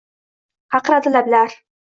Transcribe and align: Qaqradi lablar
Qaqradi 0.77 1.15
lablar 1.15 1.57